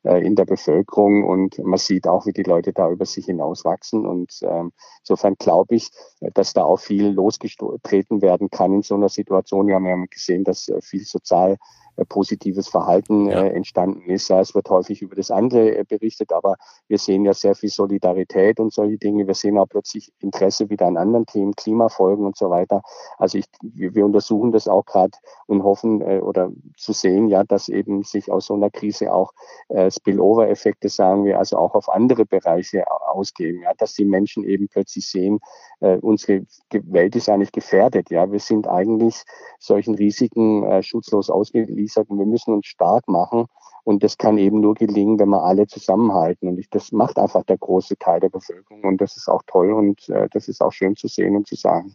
[0.06, 4.06] in der Bevölkerung und man sieht auch, wie die Leute da über sich hinauswachsen.
[4.06, 5.90] Und ähm, insofern glaube ich,
[6.34, 9.66] dass da auch viel losgetreten werden kann in so einer Situation.
[9.66, 11.56] Wir haben ja gesehen, dass äh, viel sozial
[11.96, 13.44] äh, positives Verhalten ja.
[13.44, 14.28] äh, entstanden ist.
[14.28, 16.56] Ja, es wird häufig über das andere äh, berichtet, aber
[16.88, 19.26] wir sehen ja sehr viel Solidarität und solche Dinge.
[19.26, 22.82] Wir sehen auch plötzlich Interesse wieder an anderen Themen, Klimafolgen und so weiter.
[23.16, 25.12] Also ich, wir, wir untersuchen das auch gerade
[25.46, 29.32] und hoffen äh, oder zu sehen, ja, dass eben sich aus so einer Krise auch
[29.68, 34.68] äh, Spillover-Effekte, sagen wir, also auch auf andere Bereiche ausgeben, ja, dass die Menschen eben
[34.68, 35.40] plötzlich sehen,
[35.80, 39.24] äh, unsere Welt ist eigentlich gefährdet, ja, wir sind eigentlich
[39.58, 43.46] solchen Risiken äh, schutzlos ausgeliefert sage, wir müssen uns stark machen.
[43.84, 46.48] Und das kann eben nur gelingen, wenn wir alle zusammenhalten.
[46.48, 48.82] Und ich, das macht einfach der große Teil der Bevölkerung.
[48.82, 51.54] Und das ist auch toll und äh, das ist auch schön zu sehen und zu
[51.54, 51.94] sagen.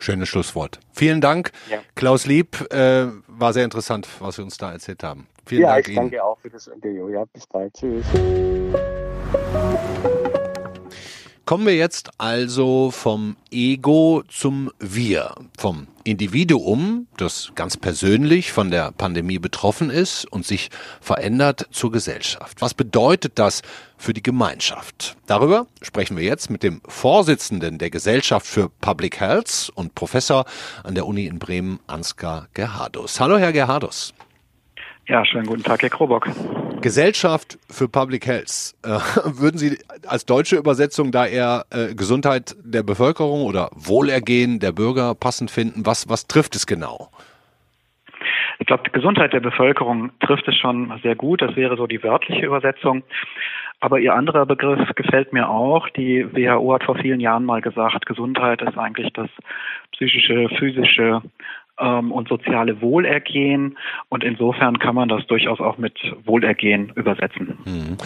[0.00, 0.80] Schönes Schlusswort.
[0.92, 1.78] Vielen Dank, ja.
[1.94, 2.72] Klaus Lieb.
[2.72, 5.26] Äh, war sehr interessant, was Sie uns da erzählt haben.
[5.44, 6.24] Vielen ja, Dank ich danke Ihnen.
[6.24, 7.08] auch für das Interview.
[7.10, 7.74] Ja, bis bald.
[7.74, 8.06] Tschüss.
[11.50, 18.92] Kommen wir jetzt also vom Ego zum Wir, vom Individuum, das ganz persönlich von der
[18.92, 22.62] Pandemie betroffen ist und sich verändert zur Gesellschaft.
[22.62, 23.62] Was bedeutet das
[23.98, 25.16] für die Gemeinschaft?
[25.26, 30.44] Darüber sprechen wir jetzt mit dem Vorsitzenden der Gesellschaft für Public Health und Professor
[30.84, 33.18] an der Uni in Bremen, Ansgar Gerhardus.
[33.18, 34.14] Hallo, Herr Gerhardus.
[35.08, 36.28] Ja, schönen guten Tag, Herr Krobock.
[36.80, 38.74] Gesellschaft für Public Health.
[38.84, 38.88] Äh,
[39.40, 45.14] würden Sie als deutsche Übersetzung da eher äh, Gesundheit der Bevölkerung oder Wohlergehen der Bürger
[45.14, 45.86] passend finden?
[45.86, 47.10] Was, was trifft es genau?
[48.58, 51.40] Ich glaube, Gesundheit der Bevölkerung trifft es schon sehr gut.
[51.40, 53.02] Das wäre so die wörtliche Übersetzung.
[53.80, 55.88] Aber Ihr anderer Begriff gefällt mir auch.
[55.88, 59.30] Die WHO hat vor vielen Jahren mal gesagt, Gesundheit ist eigentlich das
[59.92, 61.22] psychische, physische
[61.80, 63.78] ähm, und soziale Wohlergehen.
[64.08, 67.58] Und insofern kann man das durchaus auch mit Wohlergehen übersetzen.
[67.64, 67.96] Mhm.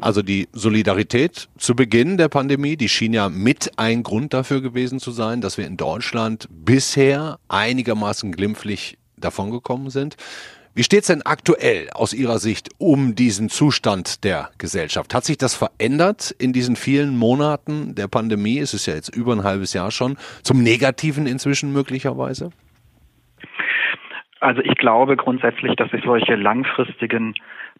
[0.00, 4.98] Also die Solidarität zu Beginn der Pandemie, die schien ja mit ein Grund dafür gewesen
[4.98, 10.16] zu sein, dass wir in Deutschland bisher einigermaßen glimpflich davongekommen sind.
[10.76, 15.14] Wie steht's denn aktuell aus Ihrer Sicht um diesen Zustand der Gesellschaft?
[15.14, 18.58] Hat sich das verändert in diesen vielen Monaten der Pandemie?
[18.58, 20.16] Es ist ja jetzt über ein halbes Jahr schon.
[20.42, 22.50] Zum Negativen inzwischen möglicherweise?
[24.44, 27.34] Also ich glaube grundsätzlich, dass sich solche langfristigen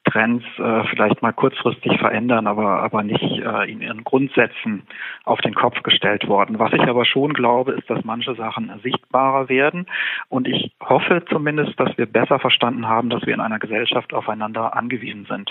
[0.05, 4.83] Trends äh, vielleicht mal kurzfristig verändern, aber, aber nicht äh, in ihren Grundsätzen
[5.25, 6.59] auf den Kopf gestellt worden.
[6.59, 9.85] Was ich aber schon glaube, ist, dass manche Sachen sichtbarer werden.
[10.31, 14.75] Und ich hoffe zumindest, dass wir besser verstanden haben, dass wir in einer Gesellschaft aufeinander
[14.75, 15.51] angewiesen sind.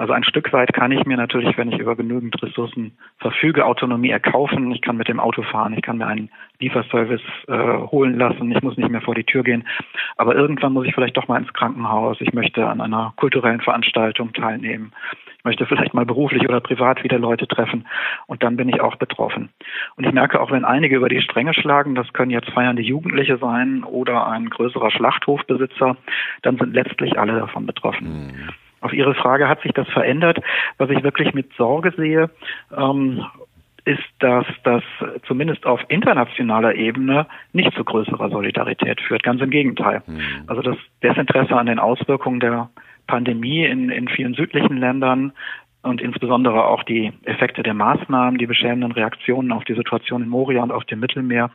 [0.00, 4.08] Also ein Stück weit kann ich mir natürlich, wenn ich über genügend Ressourcen verfüge, Autonomie
[4.08, 4.72] erkaufen.
[4.72, 7.52] Ich kann mit dem Auto fahren, ich kann mir einen Lieferservice äh,
[7.90, 9.68] holen lassen, ich muss nicht mehr vor die Tür gehen.
[10.16, 12.16] Aber irgendwann muss ich vielleicht doch mal ins Krankenhaus.
[12.20, 14.92] Ich möchte an einer kulturellen Veranstaltung teilnehmen.
[15.36, 17.86] Ich möchte vielleicht mal beruflich oder privat wieder Leute treffen
[18.26, 19.50] und dann bin ich auch betroffen.
[19.96, 23.36] Und ich merke auch, wenn einige über die Stränge schlagen, das können jetzt feiernde Jugendliche
[23.36, 25.98] sein oder ein größerer Schlachthofbesitzer,
[26.40, 28.28] dann sind letztlich alle davon betroffen.
[28.28, 28.48] Mhm.
[28.80, 30.38] Auf Ihre Frage, hat sich das verändert?
[30.78, 32.30] Was ich wirklich mit Sorge sehe,
[32.76, 33.24] ähm,
[33.84, 34.82] ist, dass das
[35.26, 39.22] zumindest auf internationaler Ebene nicht zu größerer Solidarität führt.
[39.22, 40.02] Ganz im Gegenteil.
[40.06, 40.20] Mhm.
[40.46, 42.70] Also das Desinteresse an den Auswirkungen der
[43.06, 45.32] Pandemie in, in vielen südlichen Ländern
[45.82, 50.62] und insbesondere auch die Effekte der Maßnahmen, die beschämenden Reaktionen auf die Situation in Moria
[50.62, 51.50] und auf dem Mittelmeer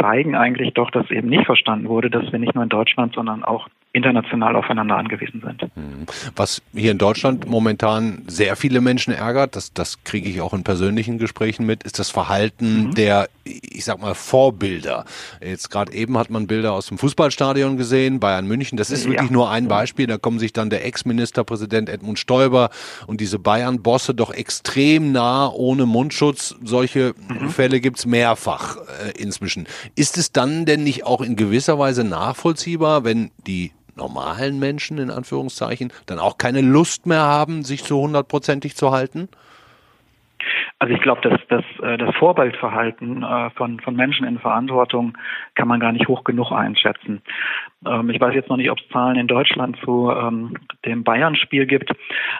[0.00, 3.44] zeigen eigentlich doch, dass eben nicht verstanden wurde, dass wir nicht nur in Deutschland, sondern
[3.44, 5.62] auch international aufeinander angewiesen sind.
[5.76, 6.06] Mhm.
[6.36, 10.62] Was hier in Deutschland momentan sehr viele Menschen ärgert, das, das kriege ich auch in
[10.62, 12.94] persönlichen Gesprächen mit, ist das Verhalten mhm.
[12.94, 15.06] der, ich sag mal, Vorbilder.
[15.40, 19.30] Jetzt gerade eben hat man Bilder aus dem Fußballstadion gesehen, Bayern München, das ist wirklich
[19.30, 19.32] ja.
[19.32, 22.68] nur ein Beispiel, da kommen sich dann der Ex-Ministerpräsident Edmund Stoiber
[23.06, 26.54] und diese Bayern-Bosse doch extrem nah ohne Mundschutz.
[26.62, 27.48] Solche mhm.
[27.48, 29.66] Fälle gibt's mehrfach äh, inzwischen.
[29.94, 35.10] Ist es dann denn nicht auch in gewisser Weise nachvollziehbar, wenn die normalen Menschen in
[35.10, 39.28] Anführungszeichen dann auch keine Lust mehr haben, sich so hundertprozentig zu halten?
[40.80, 45.18] Also ich glaube, dass das, äh, das Vorbildverhalten äh, von, von Menschen in Verantwortung
[45.56, 47.20] kann man gar nicht hoch genug einschätzen.
[47.84, 51.66] Ähm, ich weiß jetzt noch nicht, ob es Zahlen in Deutschland zu ähm, dem Bayern-Spiel
[51.66, 51.90] gibt,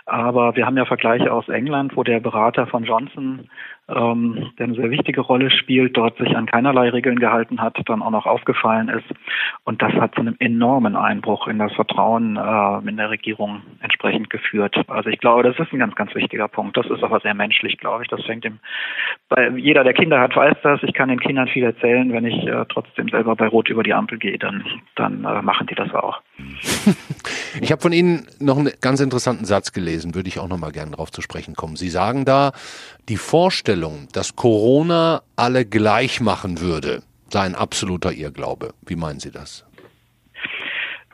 [0.06, 3.48] aber wir haben ja Vergleiche aus England, wo der Berater von Johnson
[3.88, 8.02] ähm, der eine sehr wichtige Rolle spielt, dort sich an keinerlei Regeln gehalten hat, dann
[8.02, 9.06] auch noch aufgefallen ist.
[9.64, 14.30] Und das hat zu einem enormen Einbruch in das Vertrauen äh, in der Regierung entsprechend
[14.30, 14.76] geführt.
[14.88, 16.76] Also ich glaube, das ist ein ganz, ganz wichtiger Punkt.
[16.76, 18.08] Das ist aber sehr menschlich, glaube ich.
[18.08, 18.58] Das fängt im,
[19.28, 20.82] bei jeder, der Kinder hat, weiß das.
[20.82, 22.12] Ich kann den Kindern viel erzählen.
[22.12, 24.64] Wenn ich äh, trotzdem selber bei Rot über die Ampel gehe, dann,
[24.96, 26.20] dann äh, machen die das auch.
[27.60, 30.70] Ich habe von Ihnen noch einen ganz interessanten Satz gelesen, würde ich auch noch mal
[30.70, 31.76] gerne darauf zu sprechen kommen.
[31.76, 32.52] Sie sagen da,
[33.08, 38.74] die Vorstellung, dass Corona alle gleich machen würde, sei ein absoluter Irrglaube.
[38.86, 39.64] Wie meinen Sie das?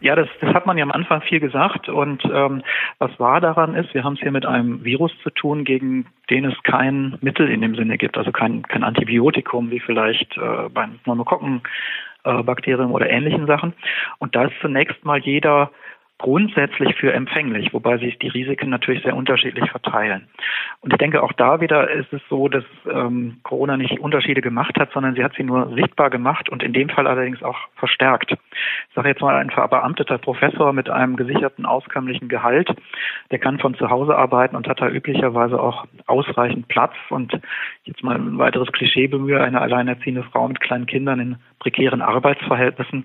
[0.00, 1.88] Ja, das, das hat man ja am Anfang viel gesagt.
[1.88, 2.62] Und ähm,
[2.98, 6.44] was wahr daran ist, wir haben es hier mit einem Virus zu tun, gegen den
[6.44, 10.98] es kein Mittel in dem Sinne gibt, also kein, kein Antibiotikum wie vielleicht äh, beim
[11.04, 11.62] Pneumokokkenbakterium
[12.24, 12.44] äh,
[12.90, 13.74] oder ähnlichen Sachen.
[14.18, 15.70] Und da ist zunächst mal jeder
[16.24, 20.26] grundsätzlich für empfänglich, wobei sich die Risiken natürlich sehr unterschiedlich verteilen.
[20.80, 24.74] Und ich denke, auch da wieder ist es so, dass ähm, Corona nicht Unterschiede gemacht
[24.80, 28.32] hat, sondern sie hat sie nur sichtbar gemacht und in dem Fall allerdings auch verstärkt.
[28.32, 32.74] Ich sage jetzt mal, ein verbeamteter Professor mit einem gesicherten, auskömmlichen Gehalt,
[33.30, 36.94] der kann von zu Hause arbeiten und hat da üblicherweise auch ausreichend Platz.
[37.10, 37.38] Und
[37.82, 43.04] jetzt mal ein weiteres Klischee bemühe, eine alleinerziehende Frau mit kleinen Kindern in prekären Arbeitsverhältnissen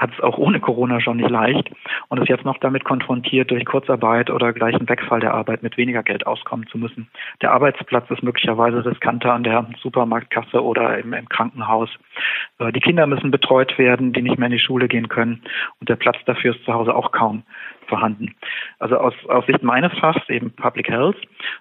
[0.00, 1.70] hat es auch ohne Corona schon nicht leicht
[2.08, 6.02] und ist jetzt noch damit konfrontiert, durch Kurzarbeit oder gleichen Wegfall der Arbeit mit weniger
[6.02, 7.08] Geld auskommen zu müssen.
[7.42, 11.90] Der Arbeitsplatz ist möglicherweise riskanter an der Supermarktkasse oder im, im Krankenhaus.
[12.58, 15.42] Äh, die Kinder müssen betreut werden, die nicht mehr in die Schule gehen können
[15.80, 17.42] und der Platz dafür ist zu Hause auch kaum
[17.86, 18.34] vorhanden.
[18.78, 21.18] Also aus, aus Sicht meines Fachs, eben Public Health,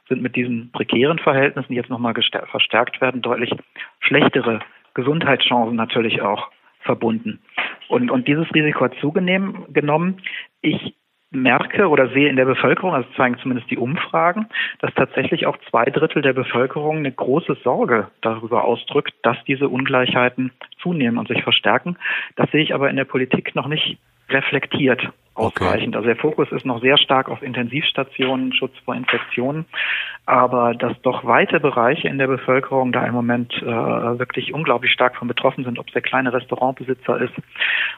[0.08, 3.52] sind mit diesen prekären Verhältnissen, die jetzt nochmal verstärkt werden, deutlich
[3.99, 4.62] schlechtere
[4.93, 6.49] Gesundheitschancen natürlich auch
[6.80, 7.39] verbunden.
[7.88, 10.22] Und, und dieses Risiko hat zugenommen.
[10.62, 10.96] Ich
[11.32, 14.48] merke oder sehe in der Bevölkerung, also zeigen zumindest die Umfragen,
[14.80, 20.52] dass tatsächlich auch zwei Drittel der Bevölkerung eine große Sorge darüber ausdrückt, dass diese Ungleichheiten
[20.82, 21.98] zunehmen und sich verstärken.
[22.36, 25.95] Das sehe ich aber in der Politik noch nicht reflektiert ausreichend.
[25.95, 25.97] Okay.
[25.97, 29.65] Also der Fokus ist noch sehr stark auf Intensivstationen, Schutz vor Infektionen,
[30.25, 35.15] aber dass doch weite Bereiche in der Bevölkerung da im Moment äh, wirklich unglaublich stark
[35.15, 37.34] von betroffen sind, ob es der kleine Restaurantbesitzer ist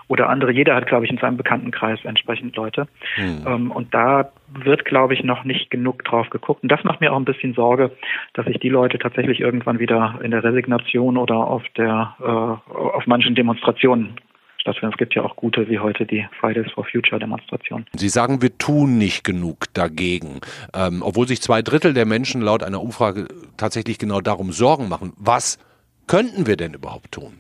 [0.08, 0.52] oder andere.
[0.52, 2.88] Jeder hat, glaube ich, in seinem Bekanntenkreis entsprechend Leute.
[3.16, 3.46] Hm.
[3.46, 6.64] Ähm, und da wird, glaube ich, noch nicht genug drauf geguckt.
[6.64, 7.92] Und das macht mir auch ein bisschen Sorge,
[8.34, 13.08] dass sich die Leute tatsächlich irgendwann wieder in der Resignation oder auf der äh, auf
[13.08, 14.16] manchen Demonstrationen
[14.62, 14.94] stattfinden.
[14.94, 17.86] Es gibt ja auch gute wie heute die Fridays for Future Demonstration.
[17.94, 20.40] Sie sagen, wir tun nicht genug dagegen,
[20.74, 25.14] ähm, obwohl sich zwei Drittel der Menschen laut einer Umfrage tatsächlich genau darum Sorgen machen.
[25.18, 25.60] Was
[26.08, 27.40] könnten wir denn überhaupt tun?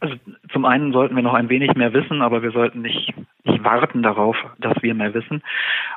[0.00, 0.16] Also
[0.54, 3.12] zum einen sollten wir noch ein wenig mehr wissen, aber wir sollten nicht,
[3.42, 5.42] nicht warten darauf, dass wir mehr wissen.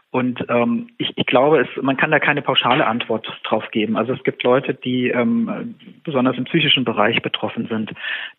[0.10, 3.98] Und ähm, ich, ich glaube, es, man kann da keine pauschale Antwort drauf geben.
[3.98, 7.92] Also es gibt Leute, die ähm, besonders im psychischen Bereich betroffen sind.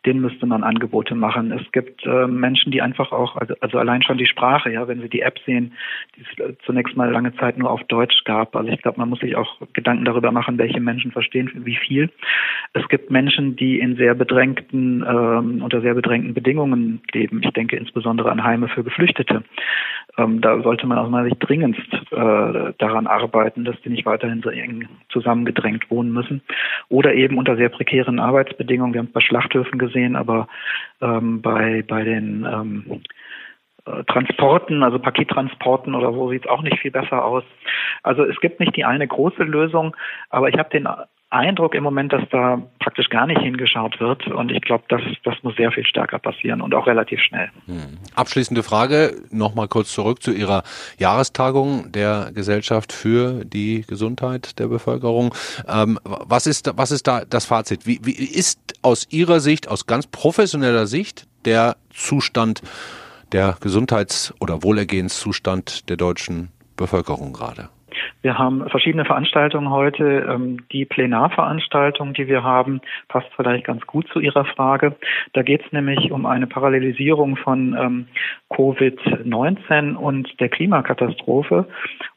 [0.04, 1.52] Denen müsste man Angebote machen.
[1.52, 5.00] Es gibt äh, Menschen, die einfach auch, also, also allein schon die Sprache, ja, wenn
[5.02, 5.74] sie die App sehen,
[6.16, 8.56] die es zunächst mal lange Zeit nur auf Deutsch gab.
[8.56, 12.10] Also ich glaube, man muss sich auch Gedanken darüber machen, welche Menschen verstehen wie viel.
[12.72, 17.42] Es gibt Menschen, die in sehr bedrängten, ähm, unter sehr bedrängten Bedingungen leben.
[17.42, 19.44] Ich denke insbesondere an Heime für Geflüchtete.
[20.16, 24.42] Ähm, da sollte man aus meiner Sicht dringendst äh, daran arbeiten, dass die nicht weiterhin
[24.42, 26.42] so eng zusammengedrängt wohnen müssen.
[26.88, 28.94] Oder eben unter sehr prekären Arbeitsbedingungen.
[28.94, 30.48] Wir haben es bei Schlachthöfen gesehen, aber
[31.00, 33.02] ähm, bei, bei den ähm,
[33.86, 37.44] äh, Transporten, also Pakettransporten oder so sieht es auch nicht viel besser aus.
[38.02, 39.96] Also es gibt nicht die eine große Lösung,
[40.30, 40.88] aber ich habe den
[41.30, 44.26] Eindruck im Moment, dass da praktisch gar nicht hingeschaut wird.
[44.28, 47.50] Und ich glaube, das, das muss sehr viel stärker passieren und auch relativ schnell.
[47.66, 47.98] Hm.
[48.14, 50.62] Abschließende Frage, nochmal kurz zurück zu Ihrer
[50.98, 55.34] Jahrestagung der Gesellschaft für die Gesundheit der Bevölkerung.
[55.68, 57.86] Ähm, was, ist, was ist da das Fazit?
[57.86, 62.62] Wie, wie ist aus Ihrer Sicht, aus ganz professioneller Sicht, der Zustand
[63.32, 67.68] der Gesundheits- oder Wohlergehenszustand der deutschen Bevölkerung gerade?
[68.20, 70.26] Wir haben verschiedene Veranstaltungen heute.
[70.28, 74.96] Ähm, die Plenarveranstaltung, die wir haben, passt vielleicht ganz gut zu Ihrer Frage.
[75.34, 78.08] Da geht es nämlich um eine Parallelisierung von ähm,
[78.50, 81.68] Covid-19 und der Klimakatastrophe.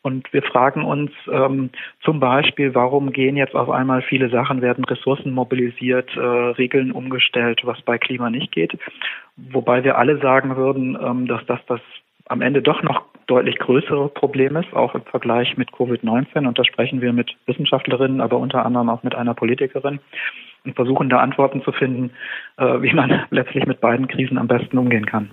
[0.02, 1.70] Und wir fragen uns ähm,
[2.04, 7.62] zum Beispiel, warum gehen jetzt auf einmal viele Sachen, werden Ressourcen mobilisiert, äh, Regeln umgestellt,
[7.64, 8.76] was bei Klima nicht geht.
[9.38, 11.80] Wobei wir alle sagen würden, dass das das
[12.26, 16.48] am Ende doch noch deutlich größere Problem ist, auch im Vergleich mit Covid-19.
[16.48, 20.00] Und da sprechen wir mit Wissenschaftlerinnen, aber unter anderem auch mit einer Politikerin
[20.64, 22.12] und versuchen da Antworten zu finden,
[22.58, 25.30] äh, wie man letztlich mit beiden Krisen am besten umgehen kann.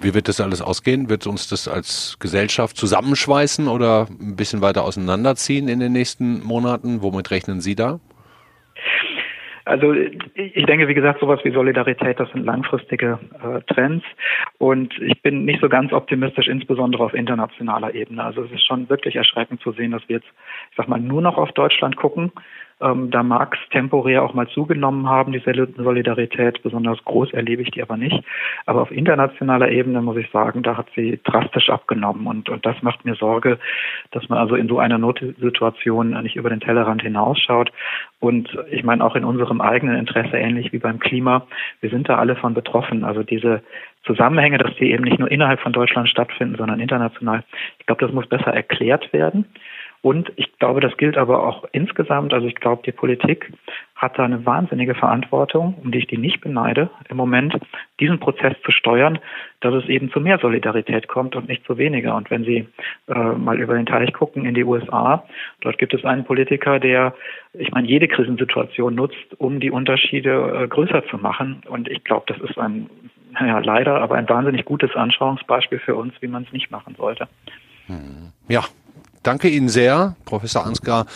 [0.00, 1.08] Wie wird das alles ausgehen?
[1.08, 7.02] Wird uns das als Gesellschaft zusammenschweißen oder ein bisschen weiter auseinanderziehen in den nächsten Monaten?
[7.02, 8.00] Womit rechnen Sie da?
[9.66, 14.04] Also ich denke, wie gesagt, sowas wie Solidarität, das sind langfristige äh, Trends.
[14.58, 18.22] Und ich bin nicht so ganz optimistisch, insbesondere auf internationaler Ebene.
[18.22, 20.28] Also es ist schon wirklich erschreckend zu sehen, dass wir jetzt,
[20.70, 22.30] ich sag mal, nur noch auf Deutschland gucken
[22.84, 26.62] ähm, da mag es temporär auch mal zugenommen haben, die Solidarität.
[26.62, 28.22] Besonders groß erlebe ich die aber nicht.
[28.66, 32.26] Aber auf internationaler Ebene muss ich sagen, da hat sie drastisch abgenommen.
[32.26, 33.58] Und, und das macht mir Sorge,
[34.10, 37.72] dass man also in so einer Notsituation nicht über den Tellerrand hinausschaut.
[38.20, 41.46] Und ich meine auch in unserem eigenen Interesse, ähnlich wie beim Klima,
[41.80, 43.04] wir sind da alle von betroffen.
[43.04, 43.62] Also diese
[44.04, 47.44] Zusammenhänge, dass die eben nicht nur innerhalb von Deutschland stattfinden, sondern international.
[47.78, 49.46] Ich glaube, das muss besser erklärt werden.
[50.04, 52.34] Und ich glaube, das gilt aber auch insgesamt.
[52.34, 53.50] Also ich glaube, die Politik
[53.96, 57.58] hat da eine wahnsinnige Verantwortung, um die ich die nicht beneide, im Moment
[58.00, 59.18] diesen Prozess zu steuern,
[59.60, 62.14] dass es eben zu mehr Solidarität kommt und nicht zu weniger.
[62.16, 62.68] Und wenn Sie
[63.08, 65.24] äh, mal über den Teich gucken in die USA,
[65.62, 67.14] dort gibt es einen Politiker, der,
[67.54, 71.62] ich meine, jede Krisensituation nutzt, um die Unterschiede äh, größer zu machen.
[71.66, 72.90] Und ich glaube, das ist ein,
[73.32, 77.26] naja, leider, aber ein wahnsinnig gutes Anschauungsbeispiel für uns, wie man es nicht machen sollte.
[78.48, 78.64] Ja,
[79.24, 81.06] danke Ihnen sehr, Professor Ansgar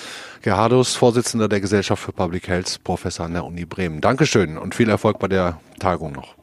[0.42, 4.00] Gerhardus, Vorsitzender der Gesellschaft für Public Health, Professor an der Uni Bremen.
[4.00, 6.34] Dankeschön und viel Erfolg bei der Tagung noch.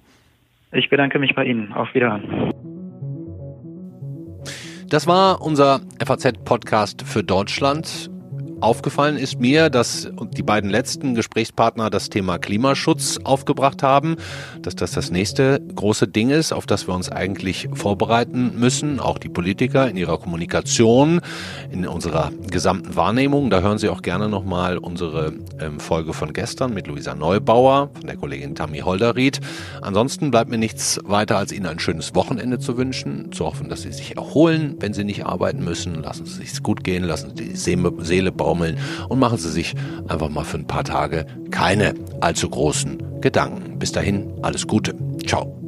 [0.72, 1.72] Ich bedanke mich bei Ihnen.
[1.74, 2.54] Auf Wiederhören.
[4.90, 8.10] Das war unser FAZ-Podcast für Deutschland.
[8.66, 14.16] Aufgefallen ist mir, dass die beiden letzten Gesprächspartner das Thema Klimaschutz aufgebracht haben,
[14.64, 19.20] dass das das nächste große Ding ist, auf das wir uns eigentlich vorbereiten müssen, auch
[19.20, 21.22] die Politiker in ihrer Kommunikation,
[21.72, 23.52] in unserer gesamten Wahrnehmung.
[23.52, 28.08] Da hören Sie auch gerne nochmal unsere ähm, Folge von gestern mit Luisa Neubauer, von
[28.08, 29.42] der Kollegin Tammy Holderried.
[29.84, 33.84] Ansonsten bleibt mir nichts weiter, als Ihnen ein schönes Wochenende zu wünschen, zu hoffen, dass
[33.84, 36.02] Sie sich erholen, wenn Sie nicht arbeiten müssen.
[36.02, 38.78] Lassen Sie sich gut gehen, lassen Sie die Seele bauen baumeln
[39.10, 39.76] und machen Sie sich
[40.08, 43.80] einfach mal für ein paar Tage keine allzu großen Gedanken.
[43.80, 44.96] Bis dahin, alles Gute.
[45.26, 45.62] Ciao.